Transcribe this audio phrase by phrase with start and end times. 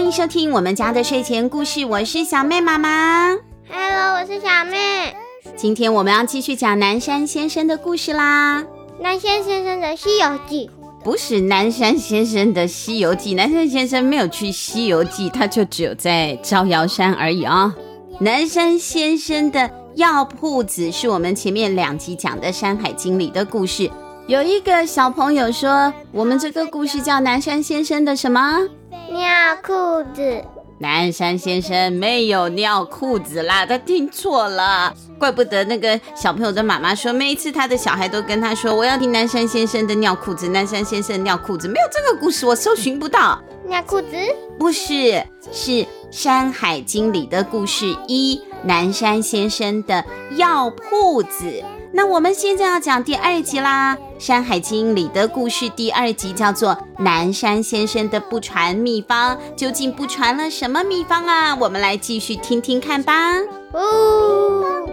[0.00, 3.36] 欢迎收听我们家的睡前故事，我是小妹妈妈。
[3.68, 5.14] Hello，我是小妹。
[5.58, 8.64] 今天我们要继续讲南山先生的故事啦。
[8.98, 10.70] 南山先生的西游记
[11.04, 17.74] 不是南山先生的西游记，南山先生没有去西游记，他就只有在招摇山而已啊、哦。
[18.20, 23.90] 南山先生的药铺子是我们前面两集讲的《山海经》里的故事。
[24.26, 28.66] 有一个小朋友说，我们这个故事叫南山先生的什么？
[28.90, 30.44] 尿裤子。
[30.78, 34.94] 南山先生没有尿裤子啦，他听错了。
[35.18, 43.38] 怪不得那个小朋友的妈妈说，每一次他的小孩都跟他说，我要听南山先生的尿裤子，南山先生尿裤子，没有这个故事，我搜寻不到。
[43.66, 44.16] 尿裤子？
[44.58, 45.70] 不是，是
[46.10, 50.04] 《山海经》里的故事一，南山先生的
[50.36, 51.62] 药铺子。
[51.92, 56.70] 那我们现在要讲第二集啦，《山海经》里的故事第二集叫做
[57.02, 61.54] 《南山先生的不传秘方》，究竟不传了什么秘方啊？
[61.56, 63.38] 我们来继续听听看吧。
[63.72, 64.86] 哦，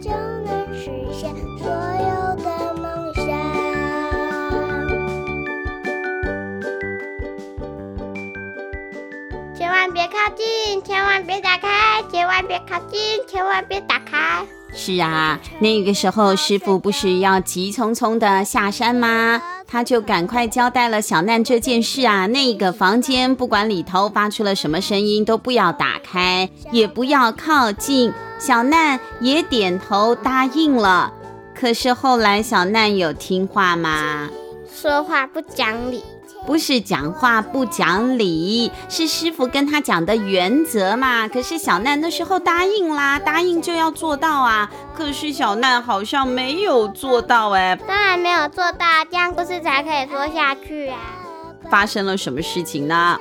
[0.00, 3.24] 就能实现所有的梦想。
[9.56, 14.46] 千万别靠近，千万别打开，千万别靠近，千万别打开。
[14.74, 19.40] 是啊，那个时候师傅不是要急匆匆的下山吗？
[19.66, 22.26] 他就赶快交代了小难这件事啊。
[22.26, 28.12] 那个房间不管里头发出了什么声音，都不要打开，也不要靠近。
[28.38, 31.12] 小难也点头答应了。
[31.54, 34.28] 可是后来小难有听话吗？
[34.72, 36.02] 说话不讲理。
[36.46, 41.26] 不是讲话不讲理，是师傅跟他讲的原则嘛。
[41.26, 44.70] 可是小难那时候答应啦，答应就要做到啊。
[44.94, 47.74] 可是小难好像没有做到哎。
[47.88, 50.98] 当然没有做到，这样故事才可以说下去啊。
[51.70, 53.18] 发生了什么事情呢？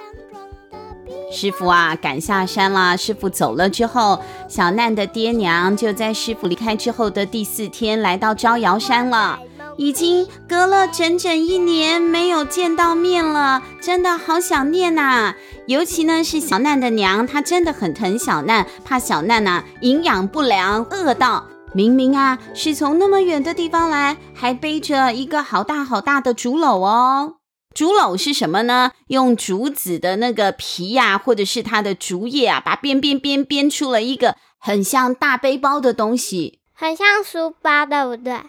[1.32, 2.98] 师傅啊，赶下山了。
[2.98, 9.40] 师傅走了之后，小难的爹娘就在师傅离开之后的第四天来到招摇山了。
[9.78, 15.36] 已经隔了整整一年没有见到面了，真的好想念呐！
[15.68, 21.46] 尤其呢是小难的娘，她真的很疼小难，怕小难呐营养不良饿到。
[21.74, 27.38] 明明啊是从那么远的地方来，还背着一个好大好大的竹篓哦。
[27.74, 28.92] 竹篓是什么呢？
[29.08, 38.40] 用竹子的那个皮呀，或者是它的竹叶啊，把编编编编出了一个很像大背包的东西，很像书包，对不对？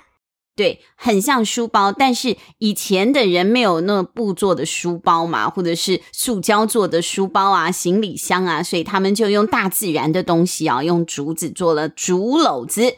[0.56, 12.96] 对，很像书包，但是以前的人没有那布做的书包嘛，或者是塑胶做的书包啊、行李箱啊，所以他们就用大自然的东西啊，用竹子做了竹篓子。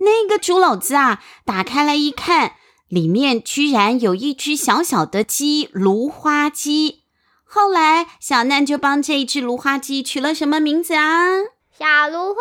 [0.00, 2.56] 那个竹篓子啊，打开来一看，
[2.88, 7.04] 里面居然有一只小小的鸡——芦花鸡。
[7.44, 11.38] 后来小难就帮这一只芦花鸡取了什么名字啊？
[11.78, 12.40] 小芦花。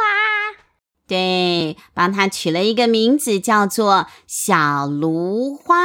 [1.12, 5.76] 对，帮他取了一个名字，叫做小芦花。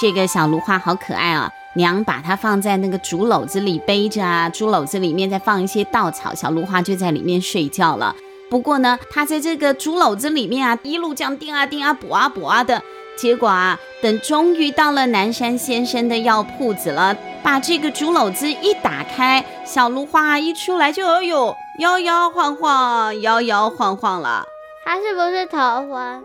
[0.00, 1.50] 这个小芦花好可爱啊！
[1.74, 8.16] 娘把它放在那个竹篓子里背着啊，竹篓子里面再放一些稻草，小芦花就在里面睡觉了。
[8.52, 12.82] 不过呢，他在这个竹篓子里面啊，一路这样钉啊钉啊补啊补啊的，
[13.16, 24.44] 结果啊，等终于到了南山先生的药铺子了，把这个竹篓子一打开，小芦花一出来就哎呦摇摇晃晃，摇摇晃晃了。
[24.84, 25.58] 他是不是头
[25.88, 26.22] 昏？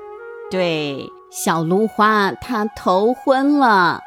[0.51, 4.01] 对，小芦花他头昏了。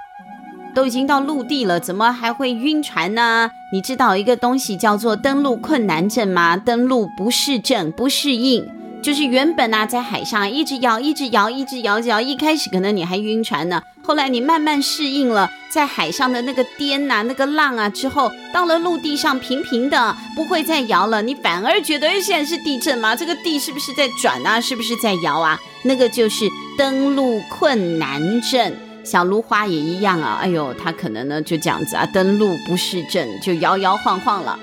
[0.74, 3.50] 都已经到陆地了，怎么还会晕船呢？
[3.72, 6.56] 你知道一个东西叫做登陆困难症吗？
[6.56, 8.66] 登陆不适症，不适应，
[9.02, 23.14] 就是原本啊在海上一直摇，一直摇，一直摇，一直摇，一开始可能你还晕船呢，后来你慢慢适应了在海上的那个颠呐、啊，那个浪啊之后，到了陆地上平平的，不会再摇了，你反而觉得哎，现在是地震吗？
[23.14, 24.60] 这个地是不是在转啊？
[24.60, 25.58] 是不是在摇啊？
[25.84, 26.44] 那个就是
[26.76, 28.74] 登陆困难症。
[29.02, 34.58] 小芦花也一样啊，哎呦，它可能呢就这样子啊，登陆不适症，就摇摇晃晃了。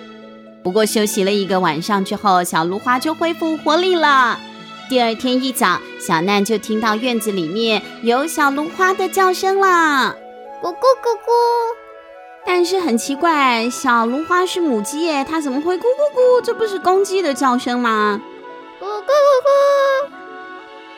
[0.63, 4.39] 不过休息了一个晚上之后，小芦花就恢复活力了。
[4.89, 10.16] 第二天一早，小难就听到院子里面有小芦花的叫声啦，
[10.62, 11.78] 咕咕咕咕。
[12.45, 15.81] 但是很奇怪，小芦花是母鸡耶，它怎么会咕咕
[16.16, 16.42] 咕？
[16.42, 18.22] 这不是公鸡的叫声吗？
[18.80, 20.10] 咕咕咕咕。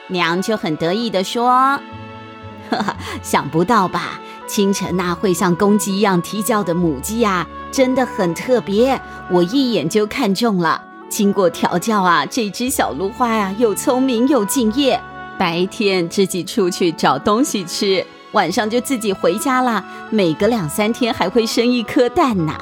[0.07, 1.79] 娘就很得意地说。
[2.69, 4.19] 哈 想不到吧？
[4.47, 8.99] 清晨那会像公鸡一样啼叫的母鸡呀，真的很特别，
[9.29, 10.81] 我一眼就看中了。
[11.07, 14.99] 经过调教啊，这只小芦花呀、又聪明又敬业，
[15.37, 19.83] 白天自己出去找东西吃，晚上就自己回家了。
[20.09, 22.53] 每隔两三天还会生一颗蛋呢。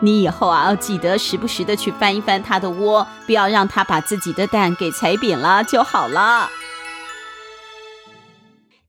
[0.00, 6.48] 你以后啊，要记得时不时的去翻一翻它的窝，不要让它把自己的蛋给踩扁了就好了。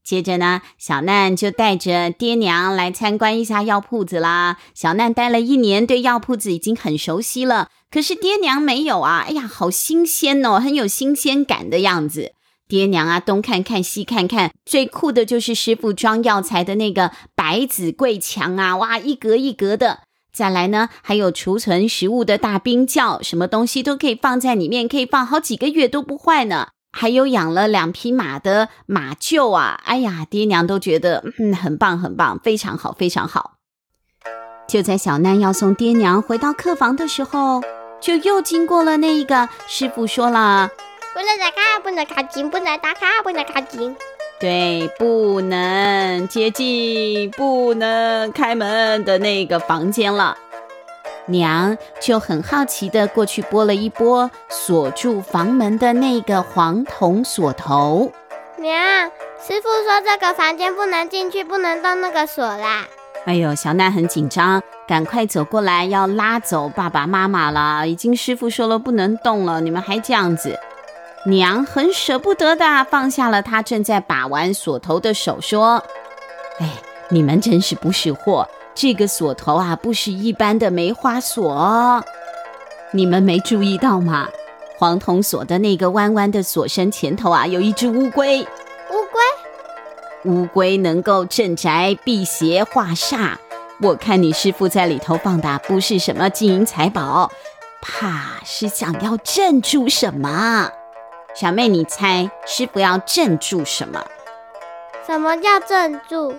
[0.08, 4.56] 接着呢，小难就带着爹娘来参观一下药铺子啦。
[4.74, 7.68] 小难待了一年，对药铺子已经很熟悉了。
[7.92, 12.32] 可是爹娘没有啊，哎呀，好新鲜哦，很有新鲜感的样子。
[12.70, 20.04] 爹娘啊，东看看西看看，最酷的就是师傅装药材的那个百子柜墙啊，哇，一格一格的。
[20.32, 26.70] 再来呢，还有储存食物的大冰窖，什么东西都可以放在里面，可以放好几个月都不坏呢。
[26.92, 33.54] 还有养了两匹马的马厩啊，哎呀，爹娘都觉得嗯，很棒很棒，非常好非常好。
[34.68, 37.62] 就在小难要送爹娘回到客房的时候，
[38.02, 40.70] 就又经过了那一个师傅说了，
[41.14, 43.96] 不能打卡，不能靠近，不能打卡，不能靠近。
[44.40, 50.38] 对，不能接近，不能开门的那个房间了。
[51.28, 58.12] 娘就很好奇的过去拨了一拨锁住房门的那个黄铜锁头。
[58.58, 59.06] 娘，
[59.40, 62.88] 师傅说这个房间不能进去，不能动那个锁啦。
[63.26, 67.88] 哎呦，小奈很紧张，赶快走过来要拉走爸爸妈妈了。
[67.88, 70.58] 已经师傅说了不能动了，你们还这样子。
[71.26, 75.84] 娘很舍不得的放下了她正在把玩锁头的手，说
[76.60, 76.70] ：“哎，
[77.10, 78.48] 你们真是不识货。”
[78.80, 82.06] 这个锁头啊，不是一般的梅花锁，
[82.92, 84.30] 你们没注意到吗？
[84.78, 88.40] 黄铜锁的那个弯弯的锁身前头啊，有一只乌龟。
[88.92, 90.32] 乌龟？
[90.32, 93.32] 乌龟能够镇宅、辟邪、化煞。
[93.82, 97.32] 我看你师傅在里头放的不是什么金银财宝，
[97.82, 100.70] 怕是想要镇住什么？
[101.34, 104.06] 小妹，你猜师傅要镇住什么？
[105.08, 106.36] 什么叫镇住？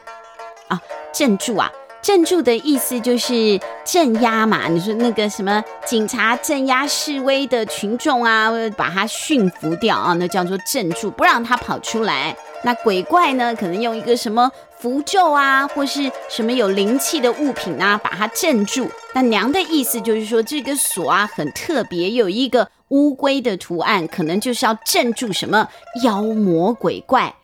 [0.68, 0.80] 啊，
[1.12, 1.72] 镇住啊！
[2.08, 12.34] 镇住的意思就是镇压嘛，你说那个什么警察镇压示威的群众啊，把他驯服掉啊，那叫做镇住，不让他跑出来。
[12.64, 18.90] 那鬼怪呢，可能用一个什么符咒啊，或是什么有灵气的物品啊，把他镇住。
[19.12, 25.68] 那娘的意思就是说，这个锁啊很特别，有一个乌龟的图案，可能就是要镇住什么
[26.02, 27.34] 妖魔鬼怪。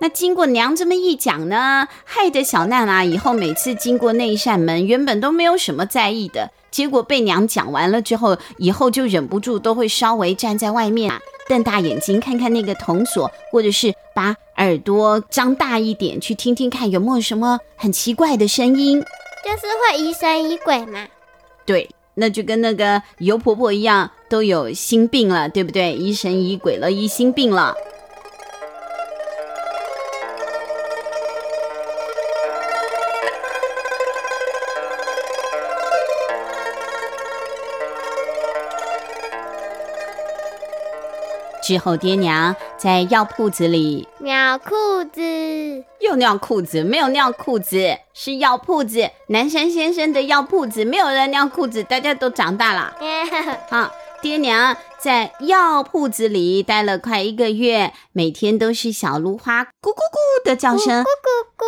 [0.00, 11.18] 那经过娘这么一讲呢，害得小娜啊，以后每次经过那一扇门，原本都没有什么在意的，结果被娘讲完了之后，以后就忍不住都会稍微站在外面啊，
[11.48, 21.06] 瞪大眼睛看看那个铜锁，或者是把耳朵张大一点去听听看有没有什么很奇怪的声音，就是会疑神疑鬼嘛。
[21.64, 25.94] 对，那就跟那个尤婆婆一样，都有心病了，对不对？
[25.94, 27.74] 疑神疑鬼了，疑心病了。
[41.64, 45.22] 之后，爹娘在药铺子里尿裤子，
[45.98, 49.08] 又尿裤子，没有尿裤子，是药铺子。
[49.28, 52.94] 南山先生的药铺子，没有人尿裤子，大家都长大了。
[53.70, 53.90] 啊，
[54.20, 61.06] 爹娘在药铺子里待了快一个月，每天都是小芦花咕咕咕的叫声，咕咕
[61.56, 61.64] 咕，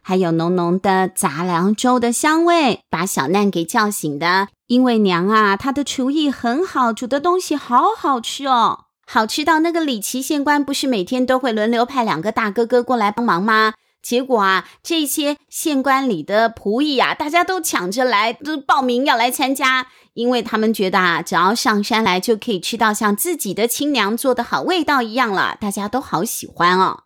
[0.00, 4.48] 还有浓浓的杂粮粥的香味，把小难给叫醒的。
[4.66, 8.85] 因为娘啊，她的厨艺很好，煮的东西好好吃哦。
[9.06, 13.74] 好吃到那个李琦县官不是每天都会轮流派两个大哥哥过来帮忙吗？
[14.02, 27.04] 结果啊，这些县官里的仆役啊，大家都抢着来，都报名要来参加，因为他们觉得啊，只要上山来就可以吃到像自己的亲娘做的好味道一样了，大家都好喜欢哦。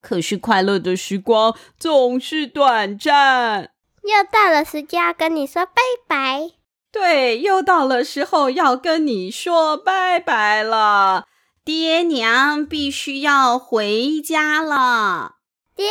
[0.00, 3.70] 可是快乐的时光总是短暂，
[4.02, 6.59] 又到了时间跟你说拜拜。
[6.92, 11.26] 对，又到了时候要跟你说拜拜了，
[11.64, 15.36] 爹娘必须要回家了。
[15.76, 15.86] 爹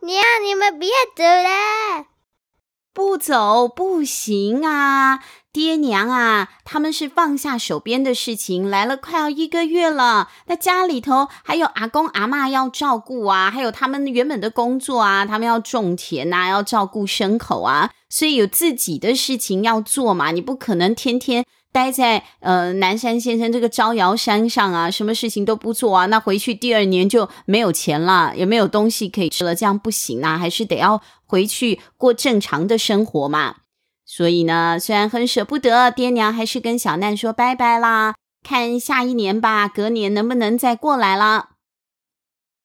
[0.00, 2.06] 娘，你们别走了，
[2.94, 5.18] 不走不行啊！
[5.58, 10.28] 爹娘啊，他们是放下手边的事情来了，快要一个月了。
[10.46, 17.90] 那家里头还有阿公阿嬷要照顾啊，还有他们原本的工作啊，他们要种田呐，要照顾牲口啊。
[18.08, 33.56] 所以有自己的事情要做嘛，你不可能天天待在呃南山先生这个招摇山上啊，什么事情都不做啊，那回去第二年就没有钱了，也没有东西可以吃了，这样不行啊，还是得要回去过正常的生活嘛。
[34.10, 41.50] 所以呢，虽然很舍不得，爹娘还是跟小难说拜拜啦，看下一年吧，隔年能不能再过来了。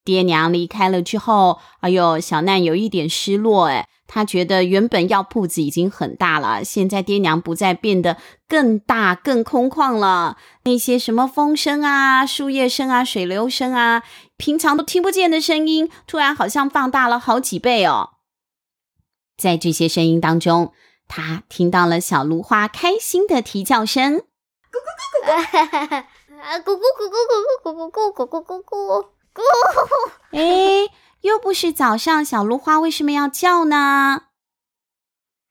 [0.06, 8.16] 爹娘离开了之后，哎呦，小难有一点失落，诶他觉得原本药铺子已经很大了，现在爹娘不再，变得
[8.48, 10.38] 更大、更空旷了。
[10.64, 14.04] 那些什么风声啊、树叶声啊、水流声啊，
[14.38, 18.12] 平常都听不见的声音，突然好像放大了好几倍哦。
[19.36, 20.72] 在这些声音当中，
[21.08, 26.04] 他听到了小芦花开心的啼叫声：咕咕咕咕咕，
[26.64, 27.16] 咕咕咕咕
[27.62, 29.02] 咕咕咕咕咕咕咕咕
[29.34, 29.40] 咕咕。
[30.32, 30.90] 哎。
[31.24, 34.24] 又不是早上，小芦花为什么要叫呢？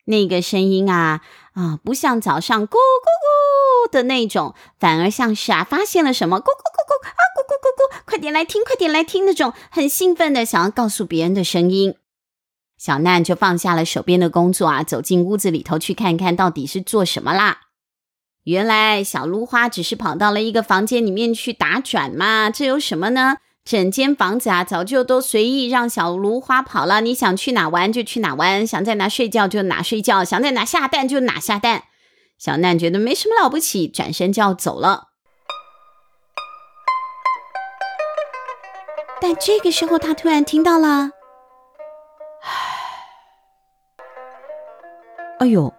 [0.04, 1.22] 那个声音啊
[1.54, 11.96] 啊，不像早上咕咕咕的那种，反而像是啊发现了什么咕咕咕咕啊咕咕咕咕，快点来听，快点来听那种很兴奋的想要告诉别人的声音。
[12.82, 17.60] 小难就放下了手边的工作啊，走进屋子里头去看看到底是做什么啦。
[18.42, 23.36] 原来小芦花只是跑到了一个房间里面去打转嘛，这有什么呢？
[23.64, 27.00] 整间房子啊，早就都随意让小芦花跑了。
[27.00, 31.84] 你想去哪玩就去哪玩，想在哪睡觉就哪睡觉，想在哪下蛋就哪下蛋。
[32.36, 35.10] 小难觉得没什么了不起，转身就要走了。
[39.20, 41.10] 但这个时候，他突然听到了，
[45.42, 45.74] 哎呦，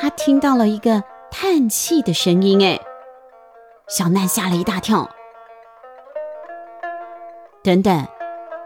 [0.00, 2.80] 他听到了一个叹气的声音，哎，
[3.86, 5.08] 小难吓了一大跳。
[7.62, 8.08] 等等，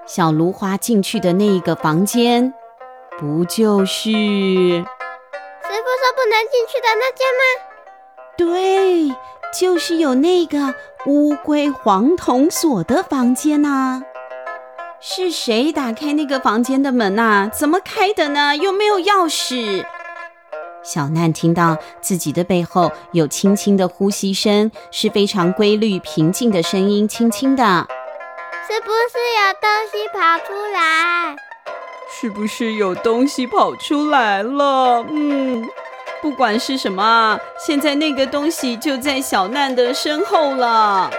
[0.07, 2.55] 小芦花进去的那一个房间，
[3.19, 4.17] 不就是师
[4.81, 7.43] 傅说不能进去的那间吗？
[8.39, 9.15] 对，
[9.53, 10.75] 就是有那个
[11.05, 14.03] 乌龟黄铜锁的房间呐、啊。
[14.99, 17.51] 是谁打开那个房间的门呐、啊？
[17.53, 18.57] 怎么开的呢？
[18.57, 19.85] 又没有钥匙。
[20.83, 27.87] 小难听到自己的背后有轻轻的呼吸声，是非常规律平静的声音，轻轻的。
[28.67, 31.37] 是不是有东西跑出来？
[32.11, 35.05] 是不是有东西跑出来了？
[35.11, 35.63] 嗯，
[36.23, 41.11] 不管是什么，现在那个东西就在小难的身后了。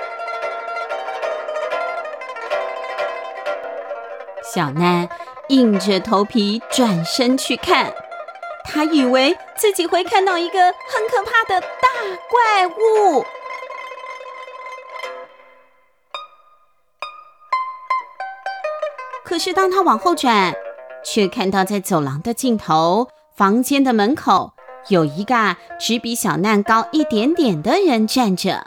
[4.43, 5.07] 小难
[5.49, 7.93] 硬着头皮转身去看，
[8.63, 11.87] 他以为自己会看到一个很可怕的大
[12.29, 13.25] 怪物。
[19.23, 20.53] 可是，当他往后转，
[21.03, 24.53] 却看到在走廊的尽头，房间的门口
[24.87, 28.65] 有一个只比小难高一点点的人站着。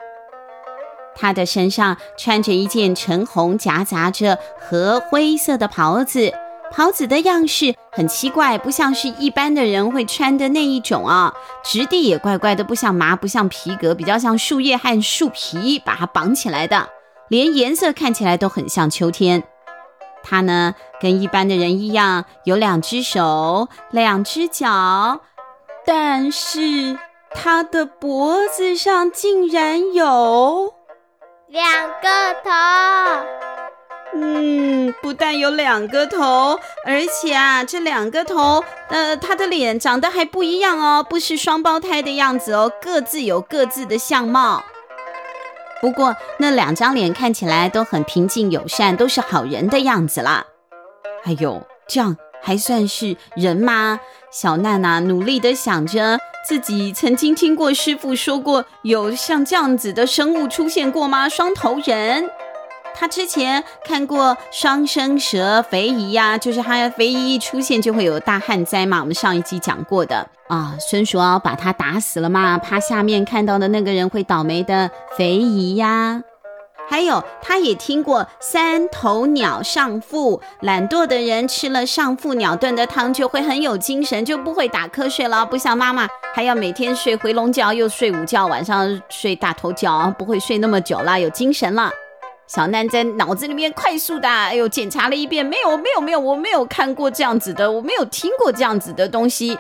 [1.15, 6.33] 他的身上穿着一件橙红夹杂着和灰色的袍子，
[6.73, 16.89] 袍子的样式很奇怪，不像是一般的人会穿的那一种啊，质地也怪怪的，不像麻，不像皮革，比较像树叶和树皮把它绑起来的，
[17.29, 19.45] 连颜色看起来都很像秋天。
[20.23, 25.21] 它呢，跟一般的人一样，有两只手，两只脚，
[25.85, 26.97] 但是
[27.35, 30.73] 它的脖子上竟然有
[31.49, 33.52] 两个头。
[34.15, 44.63] 嗯，不但有两个头，而且啊，这两个头，呃，他的脸长得还不一样哦，不是双胞胎的样子哦，各自有各自的相貌。
[45.81, 50.47] 不过那两张脸看起来都很平静友善，都是好人的样子啦。
[51.25, 53.99] 哎呦，这样还算是人吗？
[54.31, 61.29] 小娜娜，努力的想着自己曾经听过师傅说过，有像这样子的生物出现过吗？
[61.29, 62.29] 双头人。
[62.95, 69.01] 他之前看过双生蛇肥姨呀，就是他肥姨一出现就会有大旱灾嘛。
[69.01, 76.23] 我们上一集讲过的啊，孙叔敖把他打死了嘛，怕下面看到的那个人会倒霉的肥姨呀。
[76.89, 91.91] 还有，他也听过三头鸟上腹，懒惰的人吃了上腹鸟炖的汤就会很有精神，就不会打瞌睡了，不像妈妈还要每天睡回笼觉，又睡午觉，晚上睡大头觉，不会睡那么久了，有精神了。
[92.55, 99.59] 小难在脑子里面快速的，哎呦，检查了一遍，没有，没有，没有，我没有看过这样子的，我没有听过这样子的东西。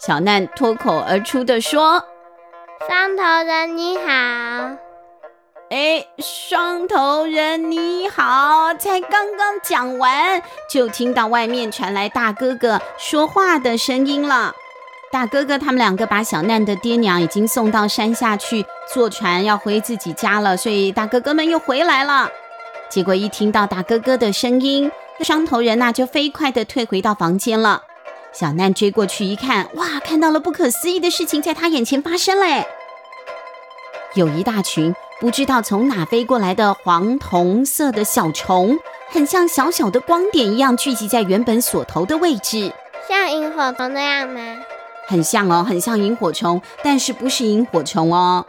[0.00, 2.04] 小难脱口而出的说
[2.88, 4.02] ：“双头人你好。”
[5.70, 14.52] 哎，双头人你好，才刚刚讲完，就听到外面传来大哥哥说话的声音了。
[15.12, 22.30] 大哥哥他们两个把小难的爹娘已经送到山下去坐船，要回自己家了，所以大哥哥们又回来了。
[22.88, 24.90] 结果一听到大哥哥的声音，
[25.20, 27.82] 双头人呐就飞快地退回到房间了。
[28.32, 32.66] 小难追过去一看，哇，看到了不可思议的事情在他眼前发生嘞！
[34.14, 38.78] 有一大群不知道从哪飞过来的黄铜色的小虫，
[39.10, 42.72] 很像小小的光点一样聚集在原本锁头的位置，
[43.06, 44.40] 像萤火虫那样吗？
[45.12, 48.46] 很像哦，很像萤火虫，但是不是萤火虫哦。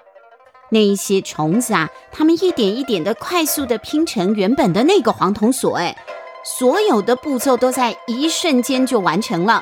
[0.70, 5.93] 那一些虫子啊，它们一点一点的快速的拼成原本的那个黄铜锁，哎，
[6.46, 9.62] 所有的步骤都在一瞬间就完成了。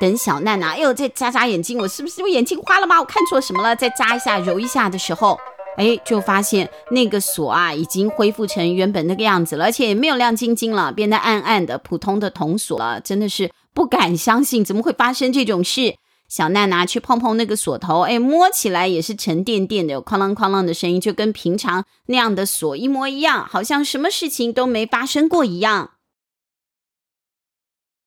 [0.00, 3.00] 等小难啊，哎呦，再眨眨眼睛，我是不是我眼睛花了吗？
[3.00, 3.74] 我看错什么了？
[3.74, 5.36] 再眨一下，揉一下的时候，
[5.76, 13.00] 哎，就发现那个锁啊，已经恢复成原本那个样子了，而且也没有亮晶晶了，变得暗暗的，普通的铜锁了。
[13.00, 15.96] 真的是不敢相信，怎么会发生这种事？
[16.28, 25.90] 小奈拿去碰碰那个锁头，哎，摸起来也是沉甸甸的，有哐啷哐啷的声音，就跟平常那样的锁一模一样，好像什么事情都没发生过一样。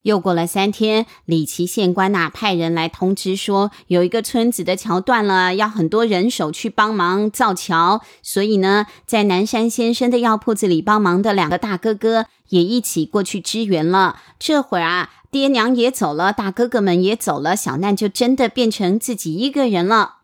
[0.04, 8.02] 又过了三天，里奇县官呐派人来通知说，有一个村子的桥断了，要很多人手去帮忙造桥。
[8.24, 14.20] 所以呢，在南山先生的药铺子里帮忙的两个大哥哥也一起过去支援了。
[14.38, 15.10] 这会儿啊。
[15.32, 20.22] 爹娘也走了，大哥哥们也走了，小难就真的变成自己一个人了。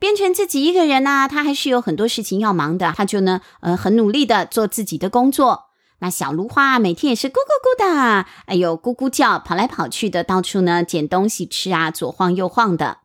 [0.00, 5.66] 变成自己一个人呢、他还是有很多事情要忙的，他就呢，呃，很努力的做自己的工作。
[6.00, 12.98] 那小芦花每天也是咕咕咕的，哎呦，咕咕叫，跑来跑去的，到处呢捡东西吃啊，左晃右晃的。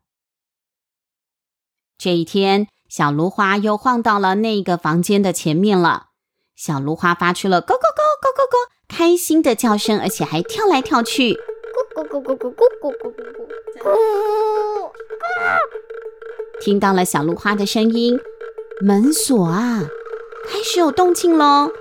[1.97, 6.07] 这一天，小芦花又晃到了那个房间的前面了，
[6.55, 8.69] 小芦花发出了咕咕咕咕咕咕。
[8.87, 11.37] 开心的叫声，而且还跳来跳去，咕
[11.95, 14.91] 咕咕咕咕咕咕咕咕咕咕。
[16.59, 18.19] 听到了小芦花的声音，
[18.81, 19.83] 门锁啊，
[20.47, 21.71] 开始有动静喽，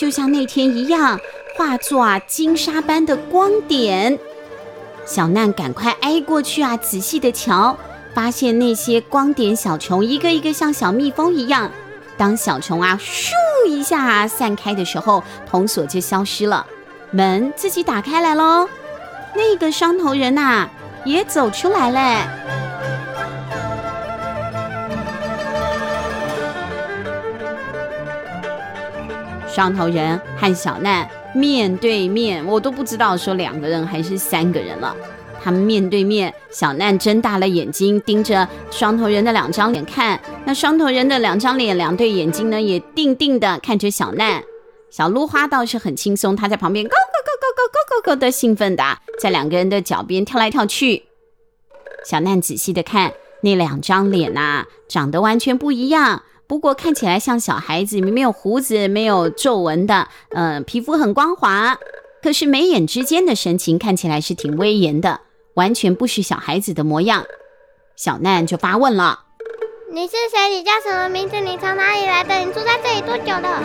[0.00, 1.20] 就像那天一样，
[1.54, 4.18] 化作啊金沙般的光点。
[5.04, 7.76] 小难赶快挨过去啊，仔细的瞧，
[8.14, 11.70] 发现那些光点小虫一个一个像小蜜蜂一样。
[12.16, 13.34] 当小虫啊，咻
[13.68, 16.64] 一下散开的时候，铜锁就消失了，
[17.10, 18.66] 门自己打开来喽。
[19.36, 20.66] 那个双头人呐，
[21.04, 22.59] 也走出来嘞。
[29.52, 34.94] 双头人和小难面对面，我都不知道说两个人还是三个人了。
[35.42, 44.42] 他们面对面，小难睁大了眼睛盯着双头人的两张脸看，那双头人的两张脸、两对眼睛呢，也定定的看着小难。
[44.90, 51.04] 小鹿花倒是很轻松，它在旁边咯咯咯咯咯咯咯咯的兴奋的，在两个人的脚边跳来跳去。
[52.04, 61.78] 小难仔细的看那两张脸呐、长得完全不一样，不过看起来像小孩子，没有胡子，没有皱纹的，嗯、呃，皮肤很光滑，
[62.20, 65.20] 可是眉眼之间的神情看起来是挺威严的。
[65.54, 67.24] 完全不是小孩子的模样，
[67.94, 69.26] 小难就发问了
[69.94, 70.48] ：“你是谁？
[70.48, 71.38] 你叫什么名字？
[71.38, 72.34] 你从哪里来的？
[72.40, 73.62] 你住在这里多久了？”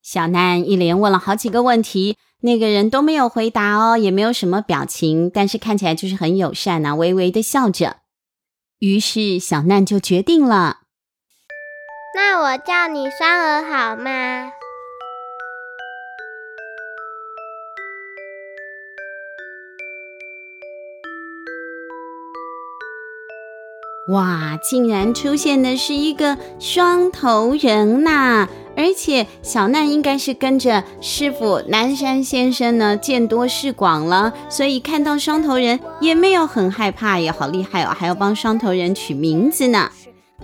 [0.00, 7.96] 小难一连问了好几个问题，那个人都没有回答哦，也没有什么表情，但是看起来就是很友善啊，微微的笑着。
[8.80, 10.78] 于是小难就决定了
[12.16, 14.52] ：“那我叫你双儿好吗？”
[24.08, 24.58] 哇！
[24.62, 28.48] 竟然出现的是一个双头人呐！
[28.80, 39.90] 而且小难应该是跟着师傅南山先生呢，见多识广了，所以看到双头人也没有很害怕，也好厉害哦，还要帮双头人取名字呢。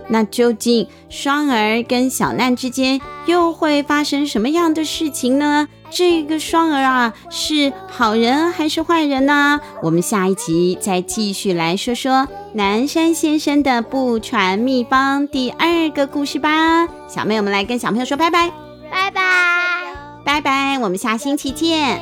[0.09, 5.67] 那究竟双儿跟小难之间又会发生什么样的事情呢？
[5.91, 9.59] 这个双儿啊，是好人还是坏人呢？
[9.83, 16.89] 我们下一集再继续来说说南山先生的不传秘方第二个故事吧。
[17.07, 18.51] 小妹，我们来跟小朋友说拜拜，
[18.91, 19.21] 拜拜，
[20.25, 22.01] 拜拜，我们下星期见。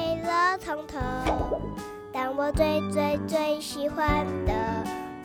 [2.12, 4.07] 但我最最最喜欢
[4.47, 4.53] 的。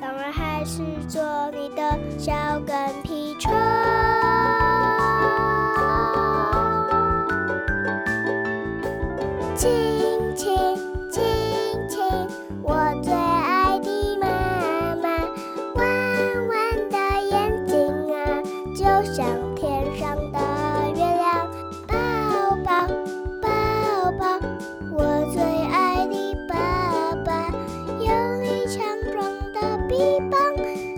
[0.01, 2.33] 当然还是做你的小
[2.65, 3.51] 跟屁虫。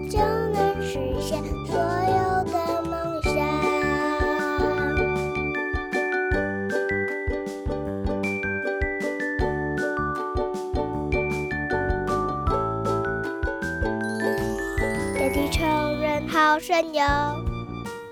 [0.09, 3.31] 就能实现所有的梦想
[15.13, 15.63] 这地球
[16.01, 17.03] 人好神游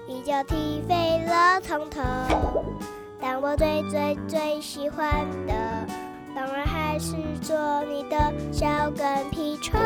[0.08, 2.02] 一脚踢飞了从头。
[3.19, 5.54] 但我最最最喜欢的
[6.36, 9.80] 当然还是做你的小跟屁虫。